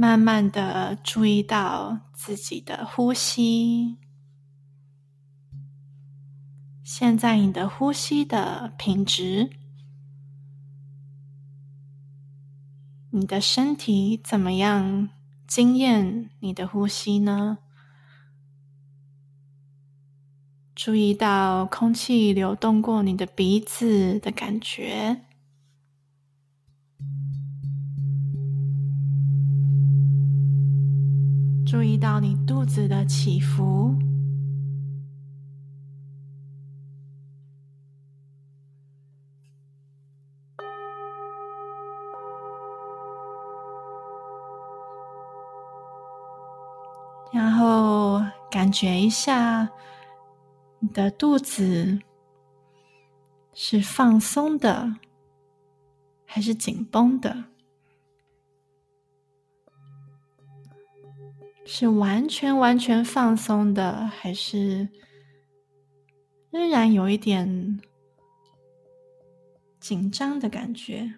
[0.01, 3.99] 慢慢的注意到自己的呼吸，
[6.83, 9.51] 现在你的呼吸的品质，
[13.11, 15.11] 你的身体怎么样？
[15.47, 17.59] 经验你的呼吸呢？
[20.74, 25.27] 注意到空气流动过你的鼻子的感觉，
[31.71, 33.95] 注意到你肚子的起伏。
[47.33, 49.71] 然后感觉一下，
[50.81, 52.01] 你的肚子
[53.55, 54.97] 是放松的，
[56.27, 57.49] 还是紧绷的？
[61.73, 64.89] 是完全完全放松的，还是
[66.51, 67.81] 仍然有一点
[69.79, 71.14] 紧张的感觉？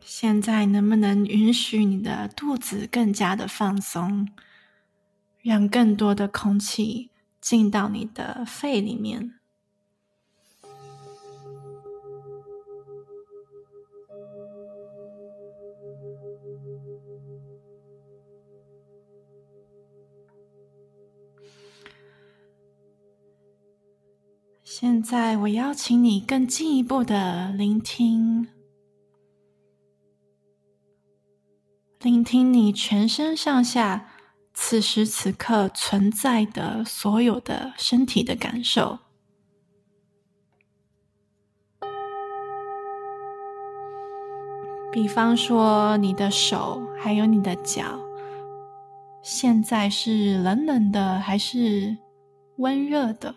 [0.00, 4.28] 现在能不能允许你的肚子更加的放松，
[5.42, 7.10] 让更多的空气
[7.40, 9.40] 进到你的肺里面？
[24.76, 28.48] 现在，我邀请你更进一步的聆听。
[32.00, 34.10] 聆听你全身上下
[34.52, 38.98] 此时此刻存在的所有的身体的感受，
[44.90, 48.00] 比方说你的手还有你的脚，
[49.22, 51.96] 现在是冷冷的还是
[52.56, 53.36] 温热的？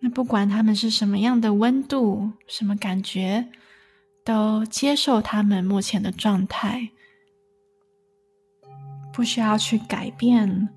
[0.00, 3.48] 那不管他们是什么样的温度，什么感觉。
[4.24, 6.90] 都接受他们目前的状态，
[9.10, 10.68] 不需要去改变，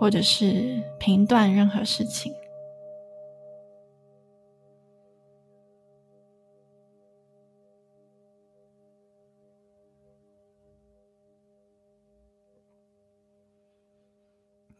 [0.00, 2.34] 或者是评断任何事情。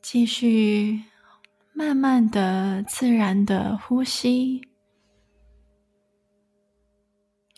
[0.02, 1.00] 继续
[1.76, 4.62] 慢慢的、自然的呼吸。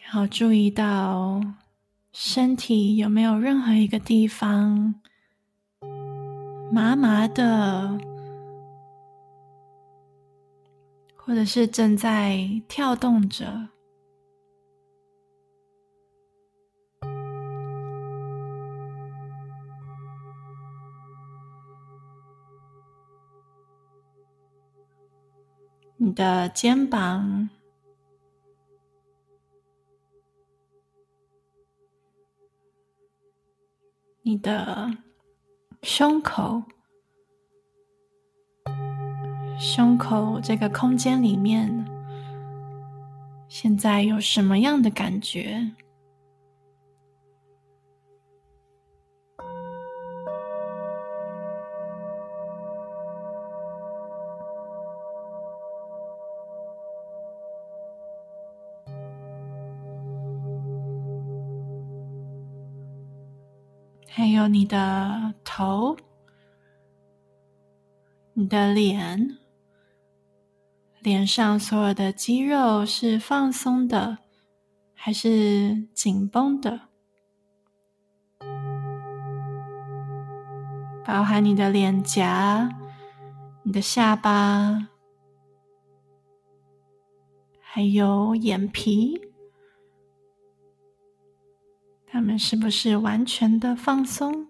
[0.03, 1.41] 然后注意到
[2.13, 4.95] 身体有没有任何一个地方
[6.73, 7.99] 麻麻的，
[11.15, 13.69] 或者是正在跳动着。
[25.99, 27.49] 你的肩膀。
[34.23, 34.91] 你的
[35.85, 36.65] 胸口，
[39.57, 41.87] 胸口这个空间里面，
[43.49, 45.77] 现在有什么样的感觉？
[64.19, 65.95] 还有你的头、
[68.33, 69.37] 你的脸，
[71.01, 74.17] 脸上所有的肌肉是放松的，
[74.95, 76.89] 还是紧绷的？
[81.05, 82.71] 包含你的脸颊、
[83.65, 84.89] 你的下巴，
[87.61, 89.26] 还有眼皮。
[92.17, 94.47] 他们是不是完全的放松？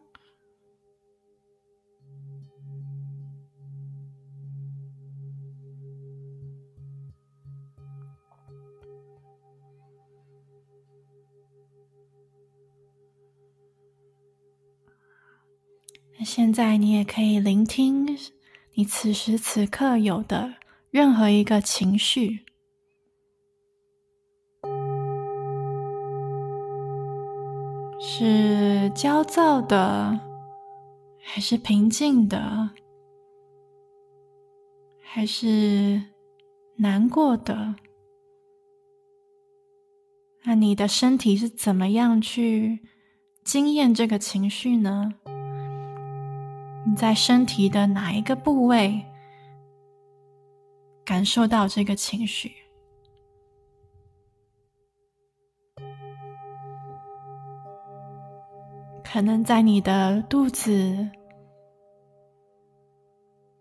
[16.17, 18.07] 那现在你也可以聆听
[18.75, 20.55] 你此时此刻有的
[20.93, 22.45] 任何一个情绪。
[28.09, 30.21] 是焦躁的，
[31.21, 32.71] 还是平静的，
[35.03, 36.01] 还是
[36.77, 37.75] 难过的？
[40.45, 42.79] 那你的身体是怎么样去
[43.43, 45.15] 经验这个情绪呢？
[46.87, 49.05] 你在身体的哪一个部位
[51.05, 52.53] 感受到这个情绪？
[59.09, 61.09] 可能在你的肚子，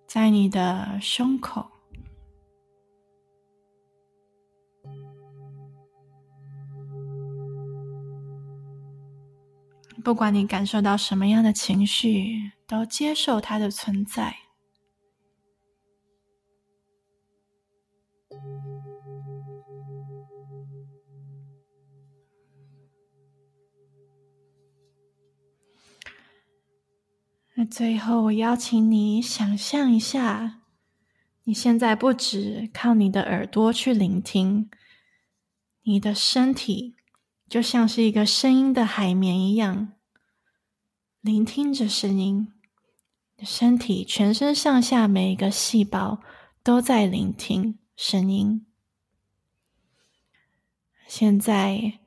[0.05, 1.65] 在你的胸口。
[10.03, 14.35] 不管你感受到什么样的情绪，都接受它的存在。
[27.57, 30.59] 那最后，我邀请你想象一下，
[31.45, 34.69] 你现在不只靠你的耳朵去聆听，
[35.83, 36.97] 你的身体
[37.47, 39.93] 就像是一个声音的海绵一样。
[41.21, 42.51] 聆听着声音，
[43.41, 46.21] 身体全身上下每一个细胞
[46.61, 48.65] 都在聆听声音。
[51.07, 51.99] 现在，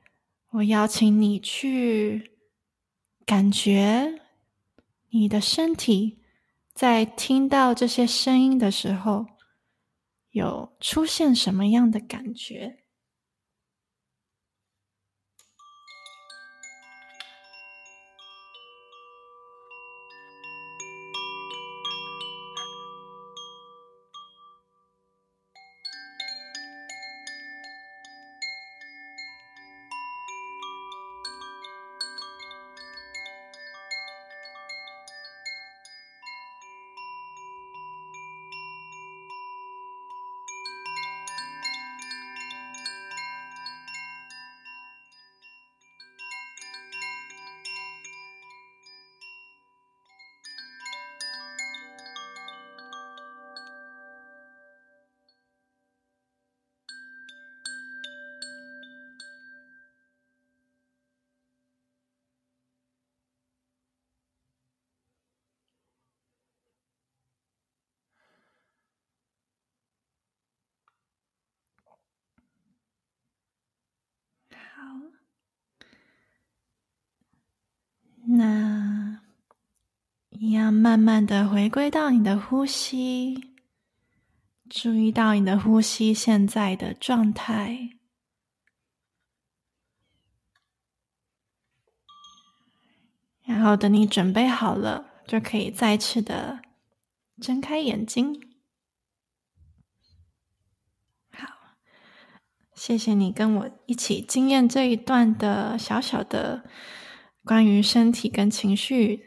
[0.51, 2.33] 我邀请你去
[3.25, 4.18] 感觉
[5.11, 6.19] 你的身体
[6.73, 9.25] 在听到这些声音的时候，
[10.31, 12.83] 有出现什么样的感觉？
[74.79, 74.85] 好
[78.37, 79.21] 那，
[80.29, 83.55] 一样慢慢的回归到你的呼吸，
[84.69, 87.97] 注意到你的呼吸现在的状态，
[93.41, 96.61] 然后等你准备好了，就可以再次的
[97.41, 98.55] 睁开眼睛。
[101.31, 101.47] 好，
[102.79, 106.63] 谢谢你跟我一起经验这一段的小小的。
[107.43, 109.19] 关于身体跟情绪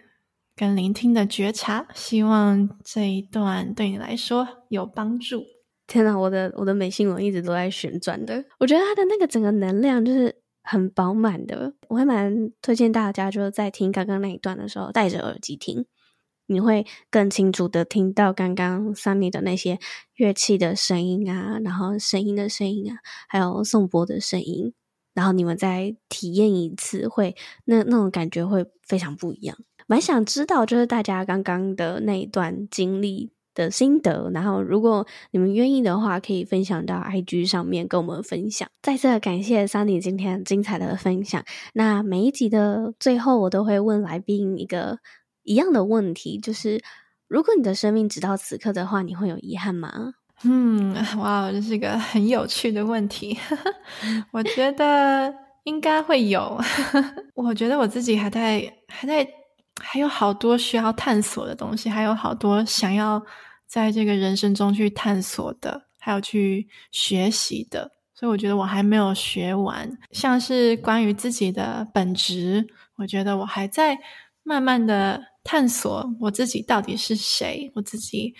[0.56, 5.42] 跟聆听的觉察，希望这一段对你来说有帮助。
[5.86, 11.74] 天哪，我的我的美心轮一直都在旋转的，我觉得它的那个整个能量就是很饱满的。
[11.88, 15.84] 我还蛮推荐大家，就是在听刚刚那一段的时候，戴着耳机听，
[16.52, 19.78] 你会更清楚的听到刚刚 Sunny 的那些
[20.16, 22.98] 乐器的声音啊，然后声音的声音啊，
[23.28, 24.74] 还有颂钵的声音。
[25.14, 27.36] 然后你们再体验一次会，会
[27.66, 29.54] 那那种感觉会非常不一样。
[29.86, 34.30] 蛮想知道，就是大家刚刚的那一段经历的心得。
[34.32, 38.66] 然后，如果你们愿意的话，可以分享到 IG 上面跟我们分享。
[38.80, 41.44] 再次感谢 Sunny 今天精彩的分享。
[41.74, 44.98] 那每一集的最后，我都会问来宾一个
[45.42, 46.82] 一样的问题，就是
[47.28, 50.14] 如果你的生命直到此刻的话，你会有遗憾吗？
[50.44, 53.38] 嗯， 哇，这是一个很有趣的问题。
[54.32, 55.32] 我觉得
[55.64, 56.60] 应该会有。
[57.34, 59.26] 我觉得我自己还在，还在，
[59.80, 63.24] 还有好多需要探索的东西，还有好多想要
[63.66, 67.90] 在这个人生中去探索的，还有去学习的。
[68.12, 69.90] 所以我觉得我还没有学完。
[70.10, 72.66] 像是关于自己的本职，
[72.96, 73.96] 我觉得我还在
[74.42, 78.34] 慢慢的探索我自己到底是谁，我自己。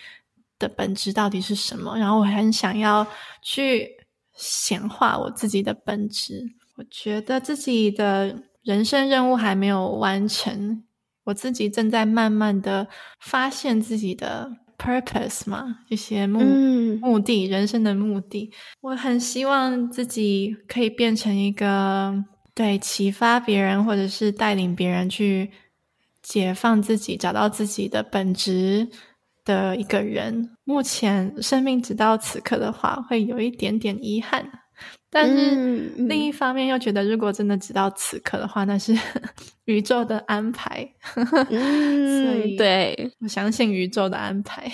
[0.59, 1.97] 的本质到底是什么？
[1.97, 3.05] 然后我很想要
[3.41, 3.89] 去
[4.33, 6.41] 显化我自己的本质。
[6.77, 10.83] 我觉得自己的人生任务还没有完成，
[11.25, 12.87] 我自己正在慢慢的
[13.19, 18.49] 发现自己的 purpose 嘛，一些目、嗯、目的，人生的目的。
[18.79, 22.23] 我很希望自己可以变成一个
[22.55, 25.51] 对启发别人，或者是带领别人去
[26.23, 28.89] 解放自己，找到自己的本质。
[29.45, 34.49] 的一个人，目前生命直到此刻的话，会有一点点遗憾，
[35.09, 38.97] 但是另一方面又觉得，如果真的直到此刻的话，那是
[39.65, 40.89] 宇宙的安排。
[41.51, 44.71] 嗯，所以对，我相信宇宙的安排。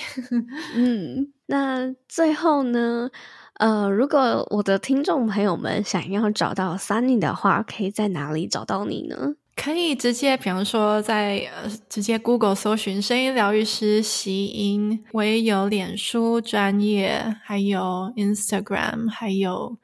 [0.75, 3.09] 嗯，那最后呢，
[3.55, 9.33] 呃，如果我的听众朋友们想要找到 Sunny 的话，可以在哪里找到你呢？
[9.61, 19.77] 可以直接，比方说在呃，直接 Google 搜寻声音疗愈师席音，我也有脸书专业，还有 Instagram，还有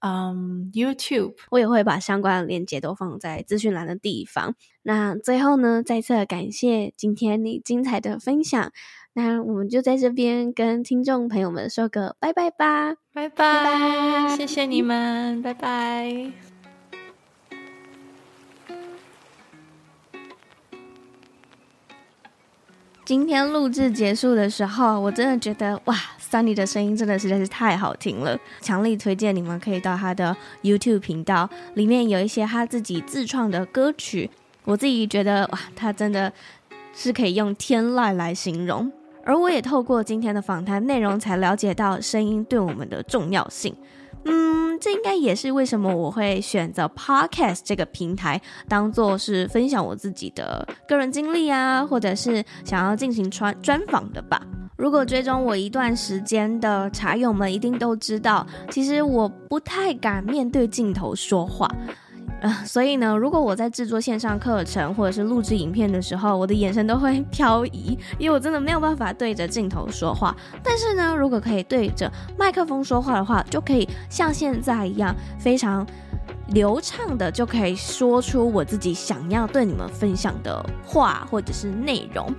[0.00, 4.54] 嗯 YouTube，我也会把相关的链接都放在资讯栏的地方。
[4.82, 8.70] 那最后呢，再次感谢今天你精彩的分享。
[9.14, 16.51] 那我们就在这边跟听众朋友们说个拜拜吧，拜拜，拜拜，谢谢你们，拜拜。
[23.04, 34.30] 今天录制结束的时候，我真的觉得哇，Sunny 的声音真的实在是太好听了，强力推荐你们可以到他的 YouTube 频道，里面有一些他自己自创的歌曲，
[34.64, 36.32] 我自己觉得哇，他真的
[36.94, 38.90] 是可以用天籁来形容。
[39.24, 43.74] 而我也透过今天的访谈内容，才了解到声音对我们的重要性。
[44.24, 54.40] 嗯，这应该也是为什么我会选择 Podcast 这个平台，当做是分享我自己的个人经历啊，或者是想要进行专专访的吧。
[54.76, 61.70] 如果追踪我一段时间的茶友们，一定都知道，其实我不太敢面对镜头说话。
[62.42, 70.36] 呃，所以呢，如果我在制作线上课程或者是录制影片的时候，我的眼神都会 飘移，因为我真的没有办法对着镜头说话。
[70.60, 75.86] 但是呢，如果可以对着麦克风说话的话，就可以像现在一样非常
[76.52, 82.32] 流畅的，就可以说出我自己想要对你们分享的话或者是内容。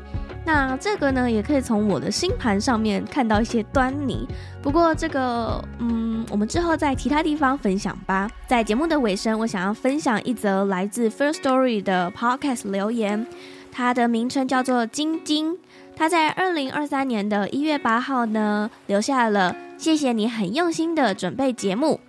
[0.45, 4.27] 那这个呢，也可以从我的星盘上面看到一些端倪。
[4.61, 8.29] 不过这个，嗯，我们之后在其他地方分享吧。
[8.45, 13.25] 在节目的尾声，我想要分享一则来自 First Story 的 Podcast 留言，
[13.71, 15.57] 它的名称叫做晶晶。
[15.95, 21.99] 他在二零二三年的一月八号呢，留下了谢谢你很用心的准备节目。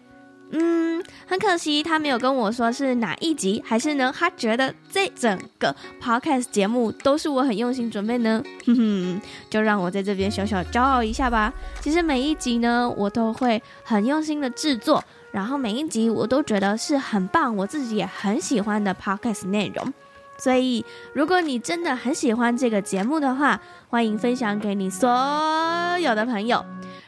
[0.57, 4.15] 嗯，很可惜他没有跟我说是哪一集，还是呢？
[4.17, 8.41] 他觉得这整个 podcast 节目都是我很用心准备呢。
[8.65, 11.53] 哼哼，就让我在这边小小骄傲一下吧。
[11.81, 15.03] 其实每一集呢，我都会很用心的制作，
[15.33, 19.93] 然后每一集我都觉得是很棒，我自己也很喜欢的 podcast 内容。
[20.37, 25.09] 所以，如果你真的很喜欢这个节目的话，欢迎分享给你所
[26.01, 26.65] 有的朋友。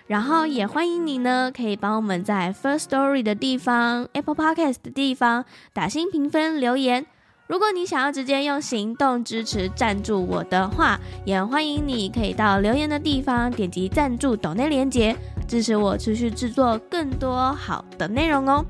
[0.07, 7.07] 然后也欢迎你呢，可以帮我们在 First Story 的地方、Apple Podcast 的地方打星评分留言。
[7.49, 18.65] 如果你想要直接用行动支持赞助我的话，也欢迎你可以到留言的地方点击赞助抖内连接，支持我持续制作更多好的内容哦。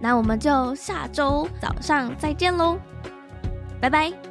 [0.00, 2.76] 那我们就下周早上再见喽，
[3.80, 4.27] 拜拜。